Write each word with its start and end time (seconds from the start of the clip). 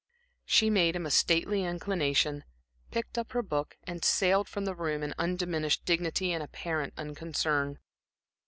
She 0.45 0.71
made 0.71 0.95
him 0.95 1.05
a 1.05 1.11
stately 1.11 1.63
inclination, 1.63 2.43
picked 2.89 3.19
up 3.19 3.33
her 3.33 3.43
book 3.43 3.75
and 3.83 4.03
sailed 4.03 4.49
from 4.49 4.65
the 4.65 4.73
room 4.73 5.03
in 5.03 5.13
undiminished 5.19 5.85
dignity 5.85 6.31
and 6.31 6.41
apparent 6.41 6.95
unconcern. 6.97 7.77